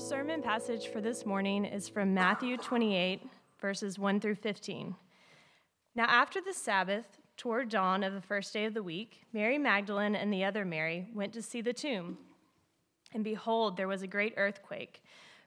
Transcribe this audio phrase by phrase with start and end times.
[0.00, 3.22] sermon passage for this morning is from Matthew 28,
[3.60, 4.96] verses 1 through 15.
[5.94, 7.04] Now, after the Sabbath,
[7.36, 11.06] toward dawn of the first day of the week, Mary Magdalene and the other Mary
[11.14, 12.16] went to see the tomb.
[13.12, 15.02] And behold, there was a great earthquake,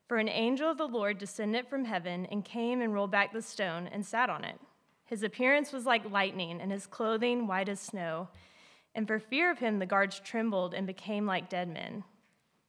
[0.08, 3.42] for an angel of the Lord descended from heaven and came and rolled back the
[3.42, 4.60] stone and sat on it.
[5.06, 8.30] His appearance was like lightning, and his clothing white as snow.
[8.94, 12.04] And for fear of him, the guards trembled and became like dead men.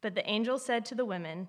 [0.01, 1.49] But the angel said to the women,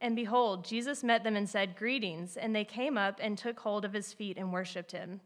[0.00, 2.36] And behold, Jesus met them and said, Greetings.
[2.36, 5.20] And they came up and took hold of his feet and worshiped him.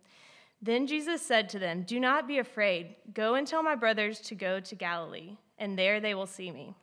[0.61, 2.97] Then Jesus said to them, Do not be afraid.
[3.13, 6.75] Go and tell my brothers to go to Galilee, and there they will see me.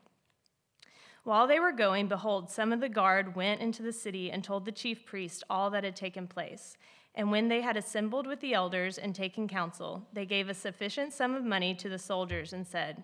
[1.24, 4.66] While they were going, behold, some of the guard went into the city and told
[4.66, 6.78] the chief priest all that had taken place.
[7.14, 11.14] And when they had assembled with the elders and taken counsel, they gave a sufficient
[11.14, 13.04] sum of money to the soldiers and said,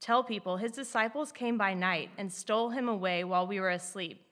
[0.00, 4.22] Tell people his disciples came by night and stole him away while we were asleep.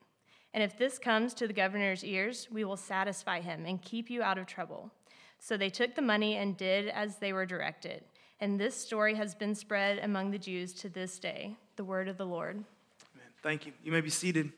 [0.57, 4.23] And if this comes to the governor's ears, we will satisfy him and keep you
[4.23, 4.89] out of trouble.
[5.37, 8.03] So they took the money and did as they were directed.
[8.39, 11.57] And this story has been spread among the Jews to this day.
[11.75, 12.55] The word of the Lord.
[12.55, 13.27] Amen.
[13.43, 13.73] Thank you.
[13.83, 14.51] You may be seated.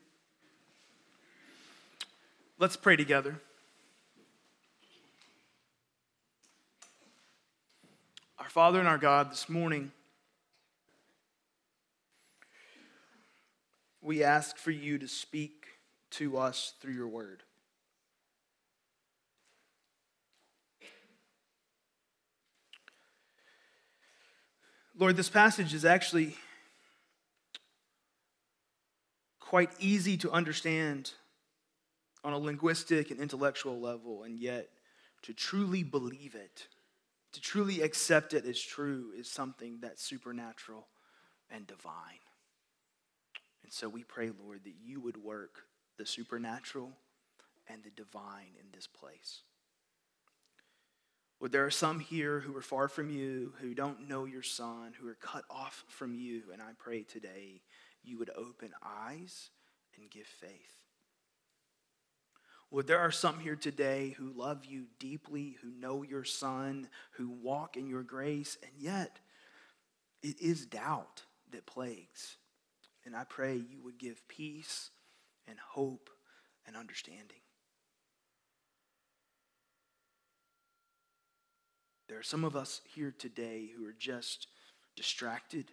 [2.60, 3.42] Let's pray together.
[8.38, 9.92] Our Father and our God, this morning,
[14.02, 15.59] we ask for you to speak
[16.12, 17.44] to us through your word.
[24.98, 26.36] Lord, this passage is actually
[29.40, 31.12] quite easy to understand
[32.24, 34.68] on a linguistic and intellectual level, and yet
[35.22, 36.68] to truly believe it,
[37.32, 40.88] to truly accept it as true, is something that's supernatural
[41.50, 42.20] and divine.
[43.64, 45.64] And so we pray, Lord, that you would work
[46.00, 46.94] the supernatural
[47.68, 49.42] and the divine in this place.
[51.40, 54.94] Lord, there are some here who are far from you, who don't know your Son,
[55.00, 57.62] who are cut off from you, and I pray today
[58.04, 59.50] you would open eyes
[59.98, 60.80] and give faith.
[62.72, 67.30] Lord, there are some here today who love you deeply, who know your Son, who
[67.30, 69.20] walk in your grace, and yet
[70.24, 72.38] it is doubt that plagues.
[73.06, 74.92] And I pray you would give peace
[75.50, 76.10] and hope
[76.68, 77.42] and understanding.
[82.08, 84.48] There are some of us here today who are just
[84.96, 85.72] distracted,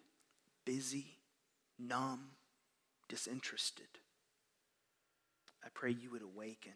[0.64, 1.18] busy,
[1.78, 2.30] numb,
[3.08, 3.86] disinterested.
[5.64, 6.72] I pray you would awaken,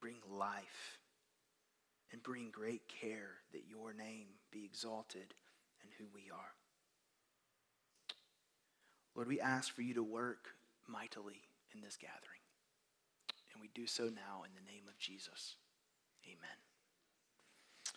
[0.00, 0.98] bring life,
[2.10, 5.34] and bring great care that your name be exalted
[5.82, 6.54] and who we are.
[9.14, 10.48] Lord, we ask for you to work
[10.92, 11.40] mightily
[11.74, 12.42] in this gathering.
[13.52, 15.56] And we do so now in the name of Jesus.
[16.26, 16.58] Amen.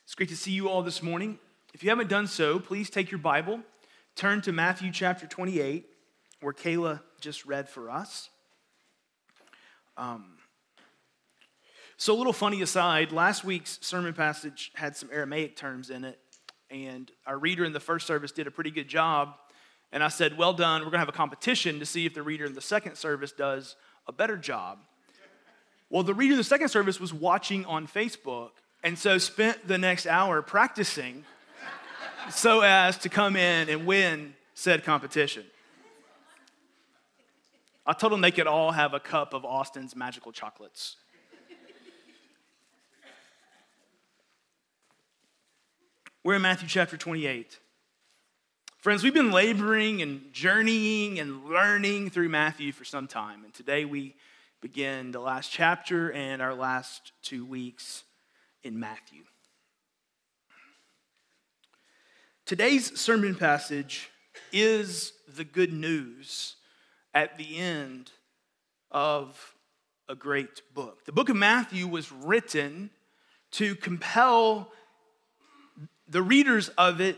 [0.03, 1.37] It's great to see you all this morning.
[1.73, 3.59] If you haven't done so, please take your Bible,
[4.15, 5.85] turn to Matthew chapter 28,
[6.41, 8.29] where Kayla just read for us.
[9.97, 10.37] Um,
[11.97, 16.19] so, a little funny aside, last week's sermon passage had some Aramaic terms in it,
[16.69, 19.35] and our reader in the first service did a pretty good job
[19.95, 20.81] and I said, Well done.
[20.81, 23.31] We're going to have a competition to see if the reader in the second service
[23.31, 24.79] does a better job.
[25.89, 28.49] Well, the reader in the second service was watching on Facebook
[28.83, 31.23] and so spent the next hour practicing
[32.29, 35.45] so as to come in and win said competition.
[37.85, 40.97] I told them they could all have a cup of Austin's magical chocolates.
[46.21, 47.59] We're in Matthew chapter 28.
[48.85, 53.43] Friends, we've been laboring and journeying and learning through Matthew for some time.
[53.43, 54.13] And today we
[54.61, 58.03] begin the last chapter and our last two weeks
[58.63, 59.23] in Matthew.
[62.45, 64.11] Today's sermon passage
[64.53, 66.55] is the good news
[67.11, 68.11] at the end
[68.91, 69.55] of
[70.07, 71.05] a great book.
[71.05, 72.91] The book of Matthew was written
[73.53, 74.71] to compel
[76.07, 77.17] the readers of it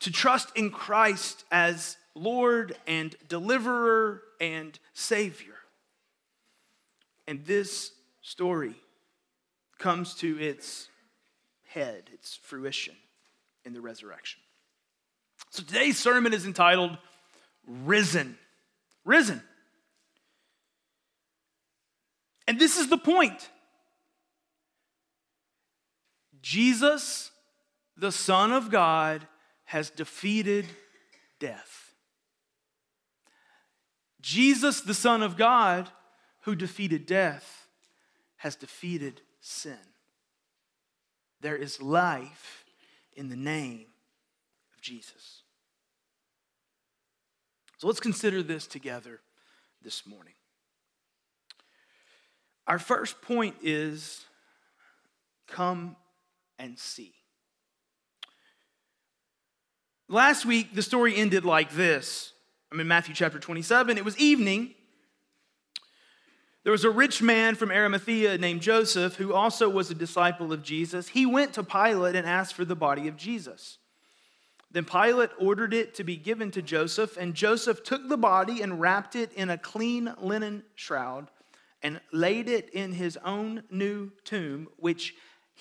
[0.00, 5.54] to trust in Christ as Lord and deliverer and Savior.
[7.26, 7.92] And this
[8.22, 8.74] story
[9.78, 10.88] comes to its
[11.68, 12.94] head, its fruition
[13.64, 14.40] in the resurrection.
[15.50, 16.98] So today's sermon is entitled
[17.66, 18.38] Risen.
[19.04, 19.42] Risen.
[22.48, 23.48] And this is the point
[26.42, 27.30] Jesus,
[27.96, 29.26] the Son of God,
[29.70, 30.66] has defeated
[31.38, 31.94] death.
[34.20, 35.88] Jesus, the Son of God,
[36.40, 37.68] who defeated death,
[38.38, 39.78] has defeated sin.
[41.40, 42.64] There is life
[43.14, 43.86] in the name
[44.74, 45.42] of Jesus.
[47.78, 49.20] So let's consider this together
[49.82, 50.34] this morning.
[52.66, 54.24] Our first point is
[55.46, 55.94] come
[56.58, 57.14] and see.
[60.12, 62.32] Last week, the story ended like this.
[62.72, 63.96] I'm in Matthew chapter 27.
[63.96, 64.74] It was evening.
[66.64, 70.64] There was a rich man from Arimathea named Joseph who also was a disciple of
[70.64, 71.06] Jesus.
[71.06, 73.78] He went to Pilate and asked for the body of Jesus.
[74.72, 78.80] Then Pilate ordered it to be given to Joseph, and Joseph took the body and
[78.80, 81.30] wrapped it in a clean linen shroud
[81.84, 85.14] and laid it in his own new tomb, which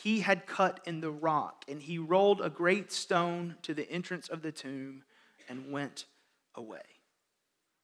[0.03, 1.65] he had cut in the rock.
[1.67, 5.03] And he rolled a great stone to the entrance of the tomb
[5.49, 6.05] and went
[6.55, 6.81] away.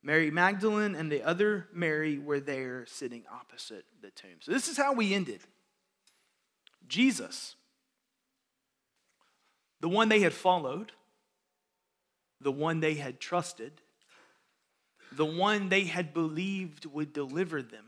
[0.01, 4.37] Mary Magdalene and the other Mary were there sitting opposite the tomb.
[4.39, 5.41] So this is how we ended.
[6.87, 7.55] Jesus,
[9.81, 10.91] the one they had followed,
[12.39, 13.81] the one they had trusted,
[15.11, 17.85] the one they had believed would deliver them,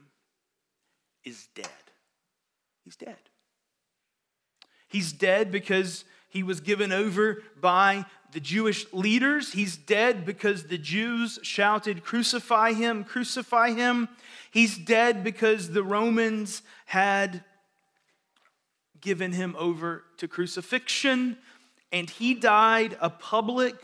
[1.23, 1.69] is dead.
[2.83, 3.17] He's dead.
[4.87, 9.53] He's dead because he was given over by the Jewish leaders.
[9.53, 14.09] He's dead because the Jews shouted, Crucify him, crucify him.
[14.51, 17.43] He's dead because the Romans had
[19.01, 21.37] given him over to crucifixion,
[21.91, 23.75] and he died a public,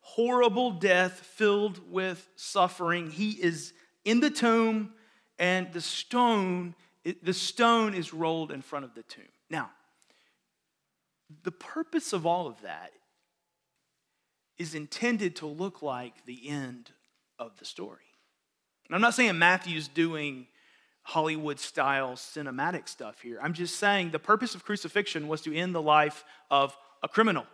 [0.00, 3.10] horrible death filled with suffering.
[3.10, 3.72] He is
[4.04, 4.92] in the tomb,
[5.38, 6.74] and the stone,
[7.22, 9.28] the stone is rolled in front of the tomb.
[9.50, 9.70] Now,
[11.42, 12.92] the purpose of all of that
[14.58, 16.90] is intended to look like the end
[17.38, 18.04] of the story.
[18.86, 20.48] And I'm not saying Matthew's doing
[21.02, 23.38] Hollywood style cinematic stuff here.
[23.42, 27.46] I'm just saying the purpose of crucifixion was to end the life of a criminal.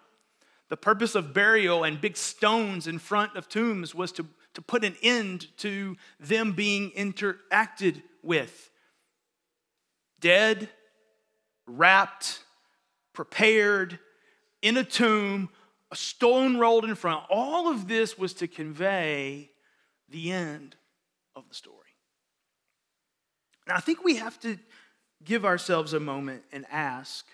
[0.68, 4.82] The purpose of burial and big stones in front of tombs was to, to put
[4.82, 8.70] an end to them being interacted with.
[10.18, 10.68] Dead,
[11.66, 12.40] wrapped,
[13.16, 13.98] prepared
[14.62, 15.48] in a tomb,
[15.90, 17.24] a stone rolled in front.
[17.30, 19.50] All of this was to convey
[20.08, 20.76] the end
[21.34, 21.76] of the story.
[23.66, 24.58] Now, I think we have to
[25.24, 27.26] give ourselves a moment and ask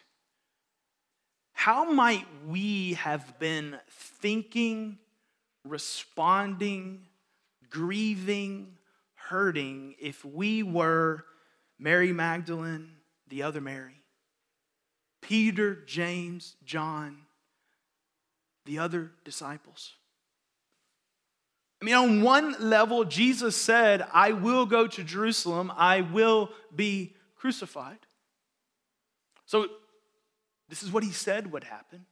[1.52, 4.98] how might we have been thinking,
[5.64, 7.02] responding,
[7.70, 8.78] grieving,
[9.14, 11.24] hurting if we were
[11.78, 12.88] Mary Magdalene,
[13.28, 14.01] the other Mary?
[15.22, 17.16] Peter, James, John,
[18.66, 19.94] the other disciples.
[21.80, 27.14] I mean, on one level, Jesus said, I will go to Jerusalem, I will be
[27.36, 27.98] crucified.
[29.46, 29.66] So,
[30.68, 32.06] this is what he said would happen.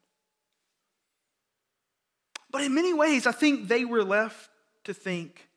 [2.51, 4.51] But in many ways, I think they were left
[4.85, 5.49] to think,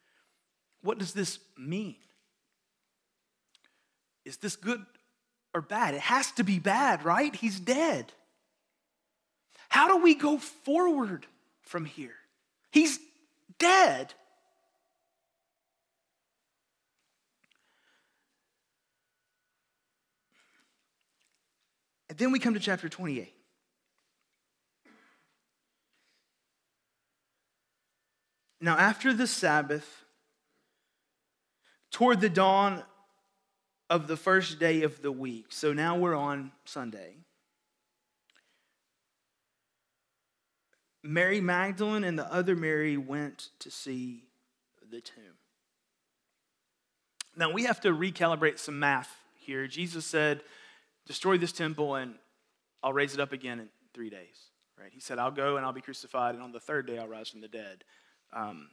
[0.81, 1.95] what does this mean?
[4.25, 4.86] Is this good
[5.53, 5.93] or bad?
[5.93, 7.36] It has to be bad, right?
[7.36, 8.12] He's dead.
[9.69, 11.25] How do we go forward
[11.62, 12.15] from here?
[12.72, 13.00] He's
[13.60, 14.13] dead.
[22.10, 23.33] And then we come to chapter 28.
[28.62, 30.05] Now, after the Sabbath,
[31.89, 32.83] toward the dawn
[33.89, 35.47] of the first day of the week.
[35.49, 37.15] So now we're on Sunday.
[41.03, 44.23] Mary Magdalene and the other Mary went to see
[44.89, 45.37] the tomb.
[47.35, 49.67] Now we have to recalibrate some math here.
[49.67, 50.41] Jesus said,
[51.05, 52.15] Destroy this temple and
[52.81, 54.49] I'll raise it up again in three days.
[54.79, 54.91] Right?
[54.93, 57.29] He said, I'll go and I'll be crucified, and on the third day I'll rise
[57.29, 57.83] from the dead.
[58.33, 58.69] Um,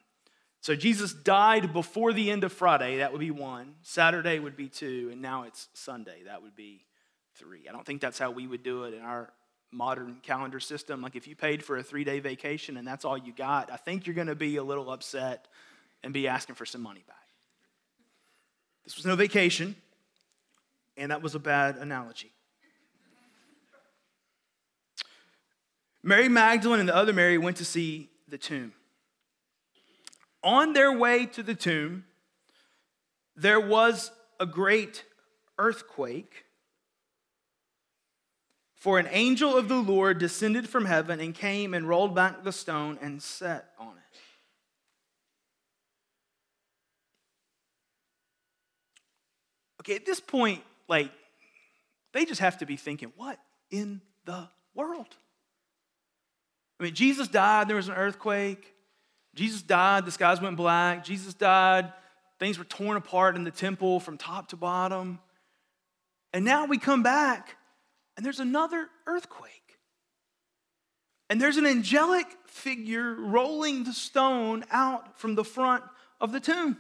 [0.60, 2.98] so Jesus died before the end of Friday.
[2.98, 3.76] That would be one.
[3.82, 5.08] Saturday would be two.
[5.10, 6.24] And now it's Sunday.
[6.26, 6.84] That would be
[7.34, 7.66] three.
[7.68, 9.32] I don't think that's how we would do it in our
[9.72, 11.00] modern calendar system.
[11.00, 13.76] Like if you paid for a three day vacation and that's all you got, I
[13.76, 15.48] think you're going to be a little upset
[16.02, 17.16] and be asking for some money back.
[18.84, 19.76] This was no vacation.
[20.96, 22.32] And that was a bad analogy.
[26.02, 28.72] Mary Magdalene and the other Mary went to see the tomb.
[30.42, 32.04] On their way to the tomb,
[33.36, 35.04] there was a great
[35.58, 36.44] earthquake.
[38.74, 42.52] For an angel of the Lord descended from heaven and came and rolled back the
[42.52, 44.18] stone and sat on it.
[49.80, 51.10] Okay, at this point, like,
[52.12, 53.38] they just have to be thinking, what
[53.70, 55.16] in the world?
[56.78, 58.74] I mean, Jesus died, there was an earthquake.
[59.34, 61.04] Jesus died, the skies went black.
[61.04, 61.92] Jesus died,
[62.38, 65.20] things were torn apart in the temple from top to bottom.
[66.32, 67.56] And now we come back,
[68.16, 69.78] and there's another earthquake.
[71.28, 75.84] And there's an angelic figure rolling the stone out from the front
[76.20, 76.76] of the tomb.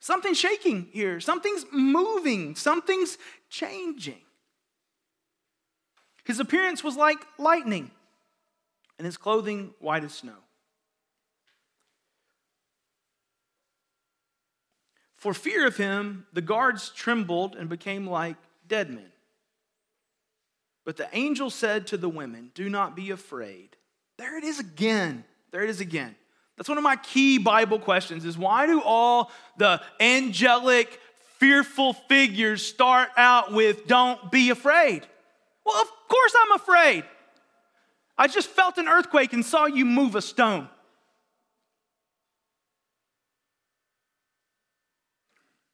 [0.00, 3.18] Something's shaking here, something's moving, something's
[3.50, 4.20] changing.
[6.24, 7.90] His appearance was like lightning,
[8.98, 10.36] and his clothing white as snow.
[15.16, 18.36] For fear of him, the guards trembled and became like
[18.68, 19.10] dead men.
[20.84, 23.76] But the angel said to the women, Do not be afraid.
[24.18, 25.24] There it is again.
[25.50, 26.14] There it is again.
[26.56, 31.00] That's one of my key Bible questions is why do all the angelic,
[31.38, 35.02] fearful figures start out with don't be afraid?
[35.64, 37.04] Well, of course I'm afraid.
[38.18, 40.68] I just felt an earthquake and saw you move a stone.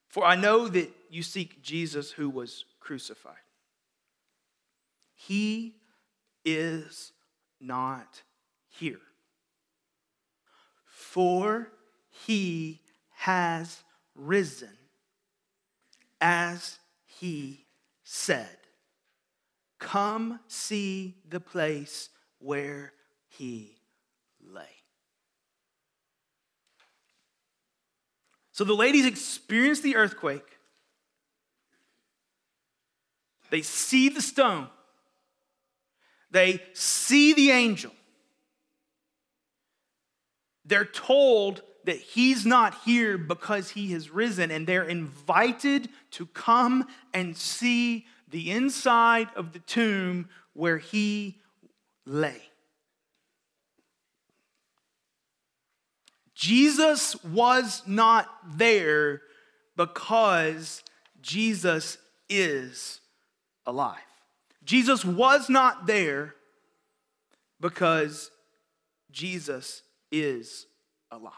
[0.08, 3.36] For I know that you seek Jesus who was crucified.
[5.14, 5.76] He
[6.44, 7.12] is
[7.60, 8.22] not
[8.68, 9.00] here.
[10.86, 11.68] For
[12.26, 12.80] he
[13.10, 13.82] has
[14.14, 14.76] risen
[16.20, 17.64] as he
[18.04, 18.58] said.
[19.78, 22.10] Come see the place
[22.42, 22.92] where
[23.28, 23.76] he
[24.40, 24.64] lay.
[28.52, 30.58] So the ladies experience the earthquake.
[33.50, 34.68] They see the stone.
[36.30, 37.92] They see the angel.
[40.64, 46.86] They're told that he's not here because he has risen, and they're invited to come
[47.12, 51.41] and see the inside of the tomb where he
[52.06, 52.40] lay.
[56.34, 59.22] Jesus was not there
[59.76, 60.82] because
[61.20, 63.00] Jesus is
[63.64, 63.98] alive.
[64.64, 66.34] Jesus was not there
[67.60, 68.30] because
[69.12, 70.66] Jesus is
[71.10, 71.32] alive.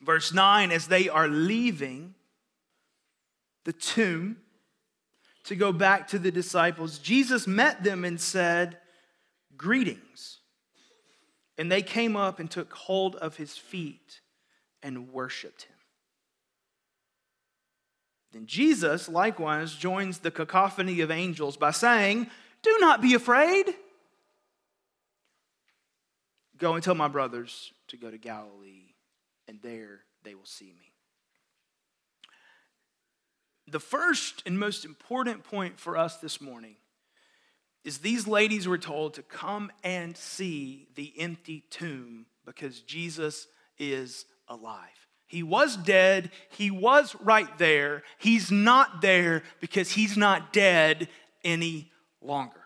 [0.00, 2.14] Verse 9 as they are leaving
[3.64, 4.36] the tomb,
[5.44, 8.78] to go back to the disciples, Jesus met them and said,
[9.56, 10.38] Greetings.
[11.58, 14.20] And they came up and took hold of his feet
[14.82, 15.76] and worshiped him.
[18.32, 22.28] Then Jesus likewise joins the cacophony of angels by saying,
[22.62, 23.66] Do not be afraid.
[26.56, 28.94] Go and tell my brothers to go to Galilee,
[29.48, 30.89] and there they will see me.
[33.70, 36.74] The first and most important point for us this morning
[37.84, 43.46] is these ladies were told to come and see the empty tomb because Jesus
[43.78, 45.06] is alive.
[45.26, 48.02] He was dead, he was right there.
[48.18, 51.08] He's not there because he's not dead
[51.44, 52.60] any longer.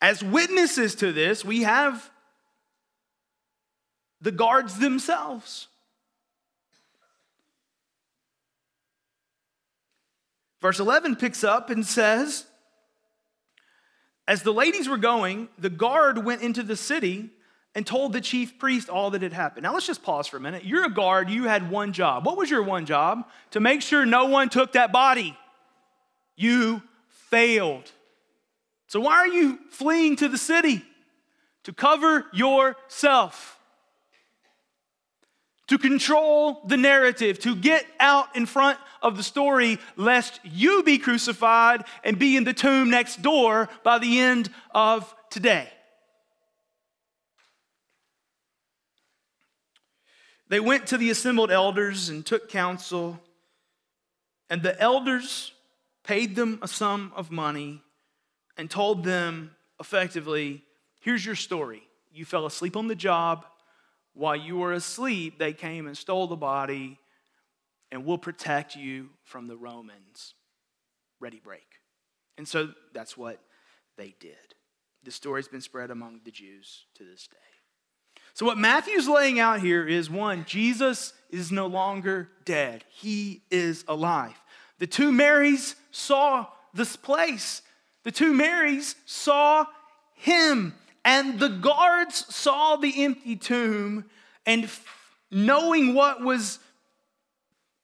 [0.00, 2.10] As witnesses to this, we have
[4.20, 5.68] the guards themselves.
[10.64, 12.46] Verse 11 picks up and says,
[14.26, 17.28] As the ladies were going, the guard went into the city
[17.74, 19.64] and told the chief priest all that had happened.
[19.64, 20.64] Now let's just pause for a minute.
[20.64, 22.24] You're a guard, you had one job.
[22.24, 23.28] What was your one job?
[23.50, 25.36] To make sure no one took that body.
[26.34, 26.82] You
[27.28, 27.92] failed.
[28.86, 30.82] So why are you fleeing to the city?
[31.64, 33.53] To cover yourself
[35.68, 40.98] to control the narrative, to get out in front of the story, lest you be
[40.98, 45.68] crucified and be in the tomb next door by the end of today.
[50.48, 53.20] They went to the assembled elders and took counsel,
[54.50, 55.52] and the elders
[56.04, 57.82] paid them a sum of money
[58.56, 60.62] and told them effectively
[61.00, 61.82] here's your story.
[62.12, 63.46] You fell asleep on the job
[64.14, 66.98] while you were asleep, they came and stole the body,
[67.90, 70.34] and we'll protect you from the Romans.
[71.20, 71.66] Ready, break.
[72.38, 73.40] And so that's what
[73.96, 74.54] they did.
[75.02, 77.36] The story's been spread among the Jews to this day.
[78.32, 83.84] So, what Matthew's laying out here is one, Jesus is no longer dead, he is
[83.86, 84.34] alive.
[84.78, 87.62] The two Marys saw this place,
[88.02, 89.66] the two Marys saw
[90.14, 90.74] him,
[91.04, 94.06] and the guards saw the empty tomb,
[94.46, 94.70] and
[95.30, 96.58] knowing what was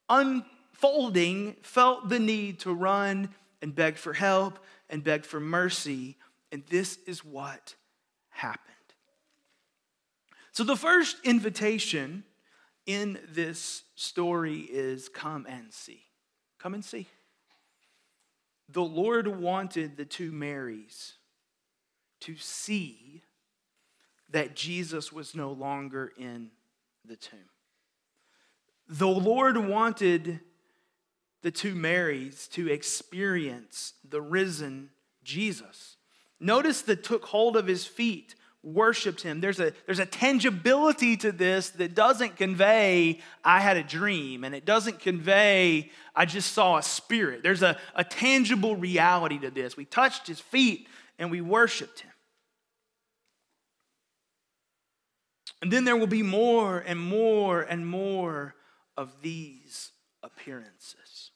[0.09, 3.29] unfolding, felt the need to run
[3.61, 4.59] and beg for help
[4.89, 6.17] and beg for mercy.
[6.51, 7.75] And this is what
[8.31, 8.67] happened.
[10.53, 12.25] So, the first invitation
[12.87, 16.03] in this story is come and see.
[16.59, 17.07] Come and see.
[18.69, 21.15] The Lord wanted the two Marys
[22.21, 23.23] to see
[24.31, 26.51] that Jesus was no longer in
[27.05, 27.39] the tomb.
[28.89, 30.41] The Lord wanted
[31.43, 34.91] the two Marys to experience the risen
[35.25, 35.97] Jesus.
[36.39, 39.41] Notice that took hold of his feet, worshiped him.
[39.41, 44.55] There's a, there's a tangibility to this that doesn't convey, I had a dream, and
[44.55, 47.43] it doesn't convey, I just saw a spirit.
[47.43, 49.77] There's a, a tangible reality to this.
[49.77, 50.89] We touched his feet
[51.21, 52.11] and we worshiped him.
[55.63, 58.55] And then there will be more and more and more
[58.97, 61.31] of these appearances.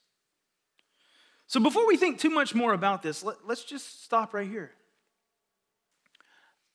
[1.46, 4.72] So before we think too much more about this, let, us just stop right here.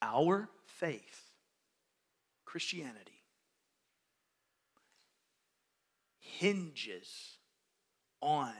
[0.01, 1.31] Our faith,
[2.45, 3.23] Christianity,
[6.19, 7.37] hinges
[8.21, 8.53] on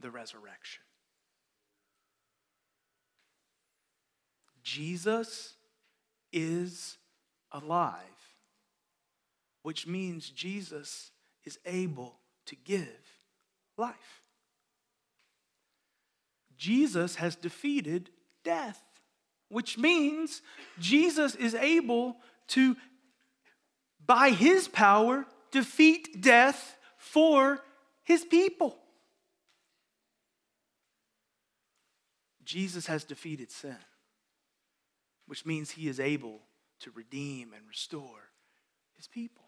[0.00, 0.82] the resurrection.
[4.62, 5.54] Jesus
[6.32, 6.98] is
[7.52, 8.04] alive,
[9.62, 11.10] which means Jesus
[11.44, 12.88] is able to give
[13.76, 14.22] life.
[16.56, 18.10] Jesus has defeated
[18.44, 18.82] death,
[19.48, 20.42] which means
[20.78, 22.16] Jesus is able
[22.48, 22.76] to,
[24.06, 27.60] by his power, defeat death for
[28.02, 28.76] his people.
[32.44, 33.76] Jesus has defeated sin,
[35.30, 36.40] which means he is able
[36.80, 38.32] to redeem and restore
[38.96, 39.44] his people.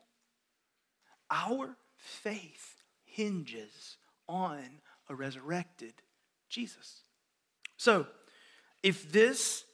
[1.28, 3.96] Our faith hinges
[4.28, 4.62] on
[5.08, 5.94] a resurrected
[6.48, 7.00] Jesus.
[7.76, 8.06] So,
[8.84, 9.64] if this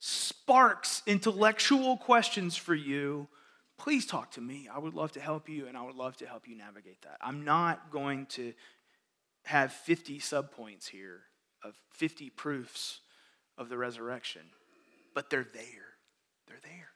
[0.00, 3.28] sparks intellectual questions for you,
[3.78, 4.68] please talk to me.
[4.68, 7.18] I would love to help you, and I would love to help you navigate that.
[7.20, 8.52] I'm not going to
[9.44, 11.20] have 50 subpoints here
[11.62, 12.98] of 50 proofs
[13.56, 14.42] of the resurrection,
[15.14, 15.96] but they're there.
[16.46, 16.88] They're there.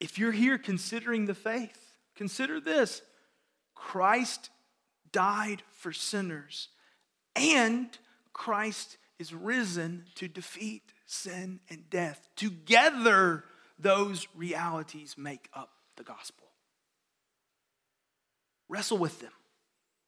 [0.00, 3.02] If you're here considering the faith, consider this
[3.74, 4.50] Christ
[5.12, 6.68] died for sinners,
[7.36, 7.86] and
[8.32, 12.28] Christ is risen to defeat sin and death.
[12.34, 13.44] Together,
[13.78, 16.48] those realities make up the gospel.
[18.68, 19.32] Wrestle with them,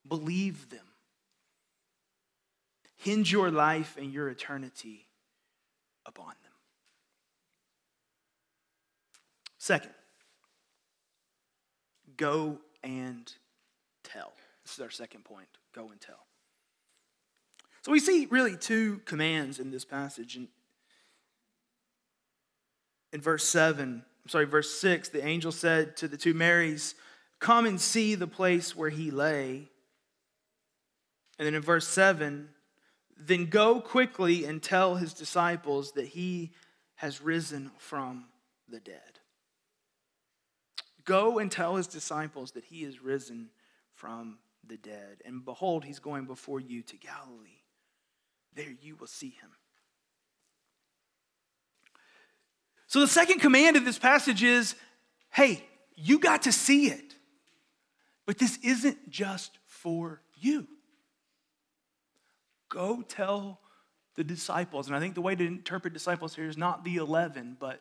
[0.09, 0.87] believe them.
[2.96, 5.07] Hinge your life and your eternity
[6.07, 6.53] upon them.
[9.59, 9.93] Second,
[12.17, 13.33] go and
[14.03, 14.33] tell.
[14.64, 16.27] This is our second point go and tell.
[17.83, 20.37] So we see really two commands in this passage.
[20.37, 20.49] In,
[23.12, 26.95] in verse 7, I'm sorry, verse 6, the angel said to the two Marys,
[27.40, 29.69] Come and see the place where he lay.
[31.38, 32.49] And then in verse 7,
[33.16, 36.53] then go quickly and tell his disciples that he
[36.96, 38.27] has risen from
[38.68, 38.98] the dead.
[41.05, 43.50] Go and tell his disciples that he is risen
[43.92, 45.22] from the dead.
[45.24, 47.61] And behold, he's going before you to Galilee.
[48.55, 49.50] There you will see him.
[52.87, 54.74] So, the second command of this passage is
[55.31, 55.64] hey,
[55.96, 57.16] you got to see it.
[58.24, 60.68] But this isn't just for you.
[62.74, 63.60] Go tell
[64.16, 64.88] the disciples.
[64.88, 67.80] And I think the way to interpret disciples here is not the 11, but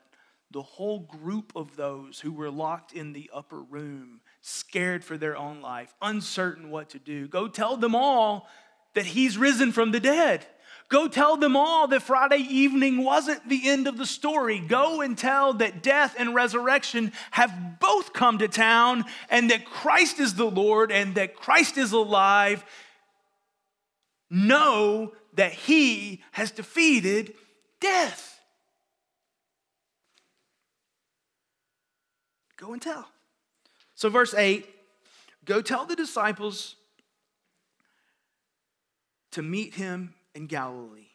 [0.51, 5.35] the whole group of those who were locked in the upper room, scared for their
[5.35, 7.27] own life, uncertain what to do.
[7.27, 8.47] Go tell them all
[8.93, 10.45] that he's risen from the dead.
[10.89, 14.59] Go tell them all that Friday evening wasn't the end of the story.
[14.59, 20.19] Go and tell that death and resurrection have both come to town and that Christ
[20.19, 22.63] is the Lord and that Christ is alive.
[24.35, 27.35] Know that he has defeated
[27.79, 28.41] death.
[32.57, 33.07] Go and tell.
[33.93, 34.67] So, verse 8
[35.45, 36.77] Go tell the disciples
[39.33, 41.09] to meet him in Galilee.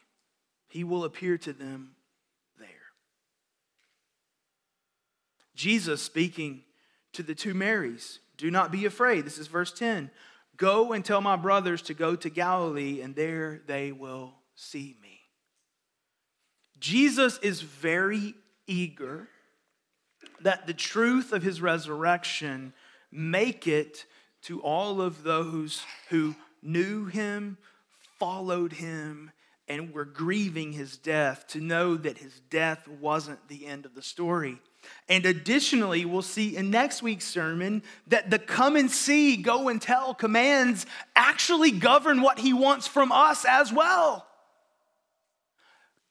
[0.68, 1.96] He will appear to them
[2.56, 2.68] there.
[5.56, 6.62] Jesus speaking
[7.14, 9.24] to the two Marys, do not be afraid.
[9.24, 10.12] This is verse 10.
[10.58, 15.20] Go and tell my brothers to go to Galilee, and there they will see me.
[16.78, 18.34] Jesus is very
[18.66, 19.28] eager
[20.42, 22.72] that the truth of his resurrection
[23.10, 24.04] make it
[24.42, 27.56] to all of those who knew him,
[28.18, 29.30] followed him,
[29.68, 34.02] and were grieving his death to know that his death wasn't the end of the
[34.02, 34.60] story.
[35.08, 39.80] And additionally, we'll see in next week's sermon that the come and see, go and
[39.80, 40.86] tell commands
[41.16, 44.26] actually govern what he wants from us as well.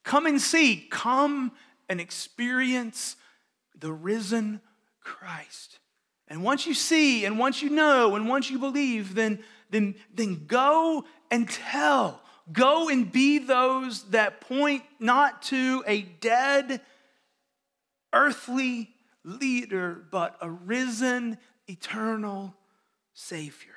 [0.04, 1.52] Come and see, come
[1.90, 3.16] and experience
[3.78, 4.62] the risen
[5.02, 5.80] Christ.
[6.28, 10.46] And once you see, and once you know, and once you believe, then, then, then
[10.48, 12.22] go and tell.
[12.52, 16.82] Go and be those that point not to a dead,
[18.14, 18.90] earthly
[19.24, 22.56] leader, but a risen, eternal
[23.14, 23.74] Savior.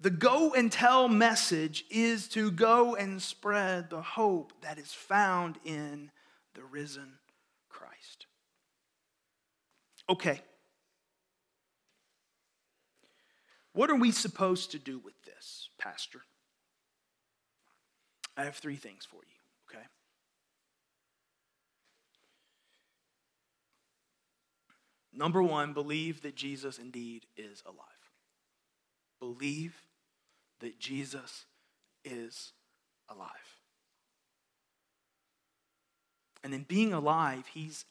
[0.00, 5.58] The go and tell message is to go and spread the hope that is found
[5.64, 6.10] in
[6.54, 7.18] the risen
[7.68, 8.26] Christ.
[10.08, 10.40] Okay.
[13.74, 16.22] What are we supposed to do with this, Pastor?
[18.36, 19.86] I have three things for you, okay?
[25.14, 27.76] Number one, believe that Jesus indeed is alive.
[29.20, 29.74] Believe
[30.60, 31.44] that Jesus
[32.04, 32.52] is
[33.08, 33.28] alive.
[36.42, 37.84] And in being alive, he's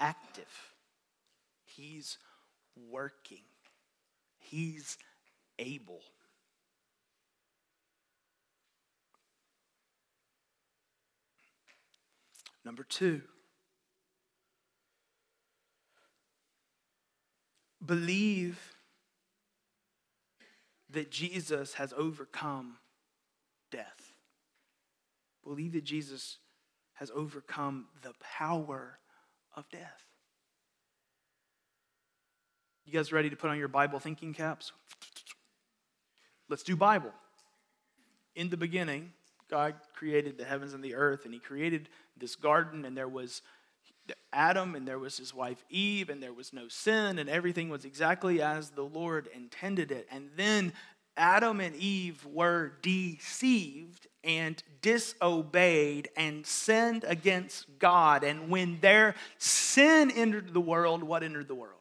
[0.00, 0.72] active,
[1.64, 2.18] he's
[2.90, 3.44] working,
[4.38, 4.98] he's
[5.58, 6.00] able.
[12.64, 13.22] Number two,
[17.84, 18.74] believe
[20.90, 22.76] that Jesus has overcome
[23.70, 24.12] death.
[25.42, 26.38] Believe that Jesus
[26.94, 28.98] has overcome the power
[29.56, 30.04] of death.
[32.86, 34.72] You guys ready to put on your Bible thinking caps?
[36.48, 37.12] Let's do Bible.
[38.36, 39.12] In the beginning,
[39.50, 43.42] God created the heavens and the earth, and He created this garden, and there was
[44.32, 47.84] Adam, and there was his wife Eve, and there was no sin, and everything was
[47.84, 50.06] exactly as the Lord intended it.
[50.10, 50.72] And then
[51.16, 58.24] Adam and Eve were deceived and disobeyed and sinned against God.
[58.24, 61.74] And when their sin entered the world, what entered the world?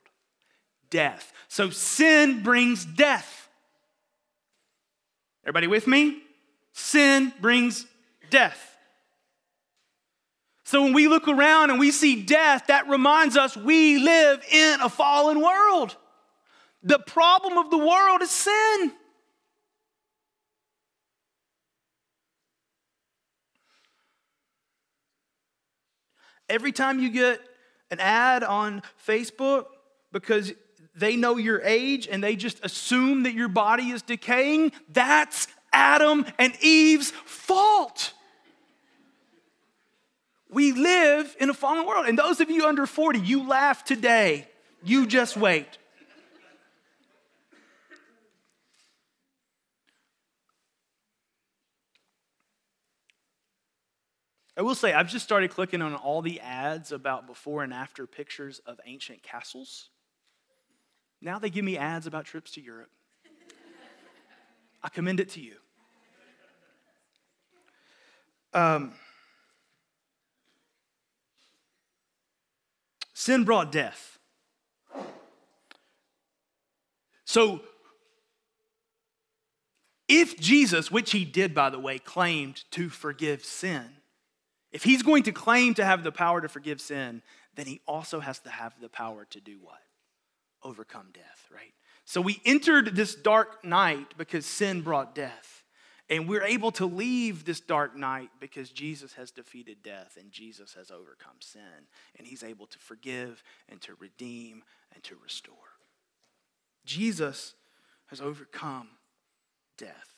[0.89, 1.33] Death.
[1.47, 3.49] So sin brings death.
[5.43, 6.21] Everybody with me?
[6.73, 7.85] Sin brings
[8.29, 8.72] death.
[10.73, 14.81] So when we look around and we see death, that reminds us we live in
[14.81, 15.95] a fallen world.
[16.81, 18.91] The problem of the world is sin.
[26.49, 27.39] Every time you get
[27.91, 29.65] an ad on Facebook
[30.11, 30.53] because
[30.95, 36.25] they know your age and they just assume that your body is decaying, that's Adam
[36.39, 38.13] and Eve's fault.
[40.53, 42.05] We live in a fallen world.
[42.05, 44.47] And those of you under 40, you laugh today.
[44.83, 45.79] You just wait.
[54.55, 58.05] I will say, I've just started clicking on all the ads about before and after
[58.05, 59.89] pictures of ancient castles.
[61.19, 62.91] Now they give me ads about trips to Europe.
[64.83, 65.55] I commend it to you.
[68.53, 68.93] Um,
[73.23, 74.19] sin brought death.
[77.25, 77.61] So,
[80.09, 83.85] if Jesus, which he did, by the way, claimed to forgive sin,
[84.71, 87.21] if he's going to claim to have the power to forgive sin,
[87.55, 89.79] then he also has to have the power to do what?
[90.61, 91.73] Overcome death, right?
[92.05, 95.62] So we entered this dark night because sin brought death.
[96.09, 100.73] And we're able to leave this dark night because Jesus has defeated death and Jesus
[100.73, 101.87] has overcome sin.
[102.17, 104.63] And he's able to forgive and to redeem
[104.93, 105.55] and to restore.
[106.85, 107.53] Jesus
[108.07, 108.89] has overcome
[109.77, 110.13] death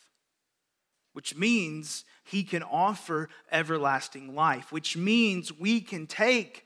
[1.16, 6.66] which means he can offer everlasting life, which means we can take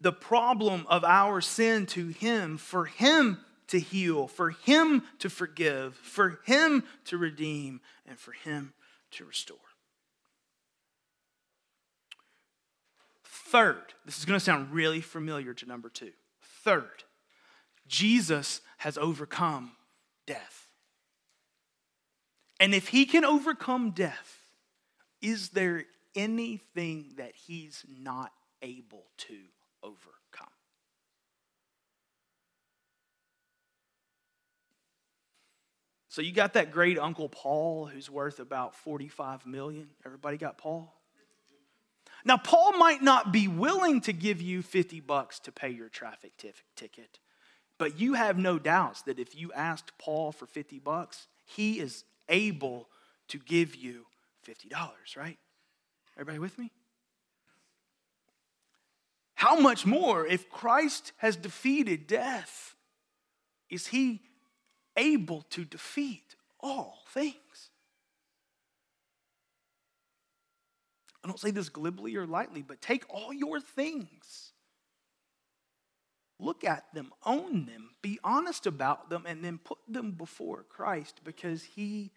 [0.00, 5.94] the problem of our sin to Him for Him to heal, for Him to forgive,
[5.96, 8.72] for Him to redeem, and for Him
[9.12, 9.58] to restore.
[13.24, 16.12] Third, this is going to sound really familiar to number two.
[16.62, 17.04] Third,
[17.86, 19.72] Jesus has overcome
[20.26, 20.66] death.
[22.58, 24.40] And if he can overcome death,
[25.20, 29.38] is there anything that he's not able to
[29.82, 30.25] overcome?
[36.16, 39.90] So you got that great Uncle Paul who's worth about 45 million.
[40.02, 40.90] Everybody got Paul?
[42.24, 46.34] Now, Paul might not be willing to give you 50 bucks to pay your traffic
[46.38, 47.18] t- ticket,
[47.76, 52.04] but you have no doubts that if you asked Paul for 50 bucks, he is
[52.30, 52.88] able
[53.28, 54.06] to give you
[54.48, 54.72] $50,
[55.18, 55.36] right?
[56.16, 56.72] Everybody with me?
[59.34, 62.74] How much more, if Christ has defeated death,
[63.68, 64.22] is he
[64.96, 67.70] able to defeat all things?
[71.24, 74.52] I don't say this glibly or lightly, but take all your things
[76.38, 81.20] Look at them, own them, be honest about them, and then put them before Christ
[81.24, 82.10] because He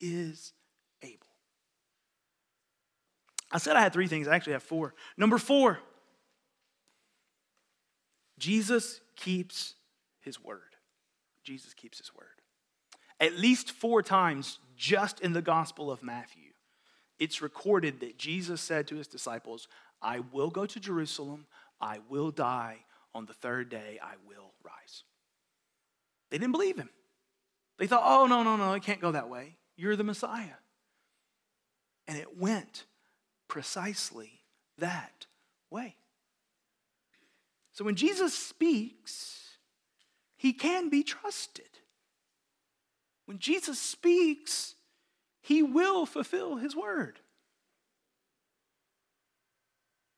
[0.00, 0.52] is
[1.02, 1.26] able.
[3.50, 4.94] I said I had three things, I actually have four.
[5.16, 5.80] Number four,
[8.38, 9.74] Jesus keeps
[10.20, 10.73] His word.
[11.44, 12.26] Jesus keeps His word.
[13.20, 16.50] At least four times just in the Gospel of Matthew,
[17.18, 19.68] it's recorded that Jesus said to His disciples,
[20.02, 21.46] I will go to Jerusalem,
[21.80, 22.78] I will die
[23.14, 25.04] on the third day I will rise.
[26.30, 26.90] They didn't believe him.
[27.78, 29.56] They thought, oh, no, no, no, it can't go that way.
[29.76, 30.58] You're the Messiah.
[32.06, 32.84] And it went
[33.48, 34.42] precisely
[34.78, 35.26] that
[35.70, 35.96] way.
[37.72, 39.33] So when Jesus speaks,
[40.44, 41.70] he can be trusted.
[43.24, 44.74] When Jesus speaks,
[45.40, 47.20] he will fulfill his word.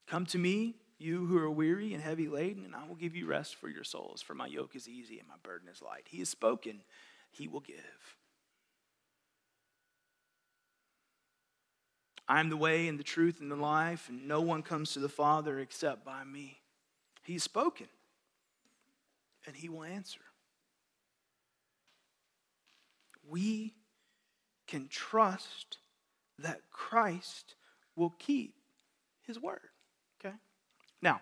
[0.09, 3.25] Come to me, you who are weary and heavy laden, and I will give you
[3.25, 6.07] rest for your souls, for my yoke is easy and my burden is light.
[6.09, 6.83] He has spoken,
[7.31, 7.77] he will give.
[12.27, 14.99] I am the way and the truth and the life, and no one comes to
[14.99, 16.63] the Father except by me.
[17.23, 17.87] He's spoken,
[19.47, 20.21] and he will answer.
[23.29, 23.75] We
[24.67, 25.79] can trust
[26.39, 27.55] that Christ
[27.95, 28.55] will keep
[29.23, 29.61] his word.
[30.21, 30.35] Okay?
[31.01, 31.21] Now,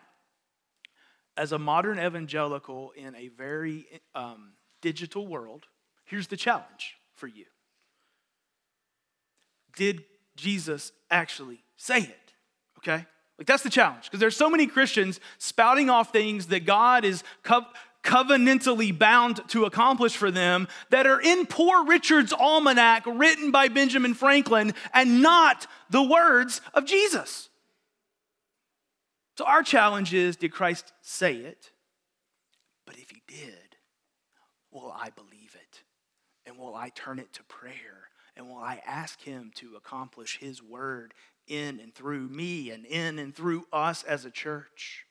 [1.37, 5.67] as a modern evangelical in a very um, digital world,
[6.05, 7.47] here's the challenge for you
[9.77, 10.05] Did
[10.37, 12.33] Jesus actually say it?
[12.79, 13.07] Okay?
[13.39, 17.25] Like, that's the challenge because there's so many Christians spouting off things that God is
[17.43, 17.67] co-
[18.05, 24.15] covenantally bound to accomplish for them that are in Poor Richard's Almanac written by Benjamin
[24.15, 27.49] Franklin and not the words of Jesus.
[29.37, 31.73] So our challenge is did Christ say it?
[32.87, 33.77] But if he did,
[34.71, 35.83] will I believe it?
[36.47, 38.09] And will I turn it to prayer?
[38.37, 41.15] And will I ask him to accomplish his word
[41.47, 45.04] in and through me and in and through us as a church?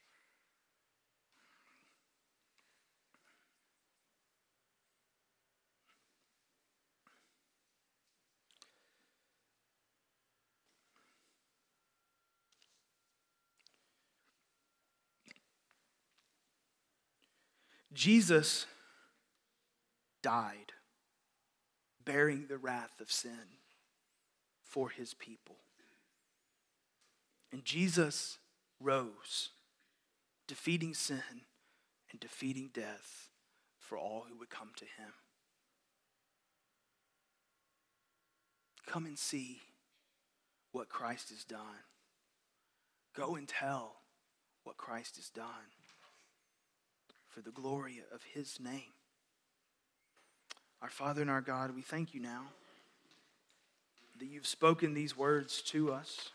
[17.93, 18.65] Jesus
[20.21, 20.73] died,
[22.03, 23.59] bearing the wrath of sin
[24.63, 25.57] for his people.
[27.51, 28.39] And Jesus
[28.79, 29.49] rose,
[30.47, 31.43] defeating sin
[32.11, 33.29] and defeating death
[33.77, 35.13] for all who would come to him.
[38.87, 39.61] Come and see
[40.71, 41.85] what Christ has done.
[43.15, 43.97] Go and tell
[44.63, 45.45] what Christ has done
[47.33, 48.93] for the glory of his name.
[50.81, 52.43] Our Father and our God, we thank you now
[54.19, 56.29] that you've spoken these words to us.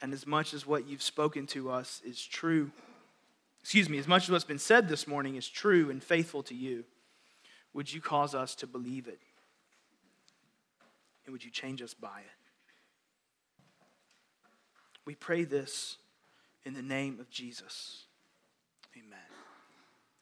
[0.00, 2.70] And as much as what you've spoken to us is true,
[3.60, 6.54] excuse me, as much as what's been said this morning is true and faithful to
[6.54, 6.84] you,
[7.72, 9.18] would you cause us to believe it?
[11.24, 12.38] And would you change us by it?
[15.04, 15.96] We pray this
[16.64, 18.04] in the name of Jesus.
[18.96, 19.31] Amen.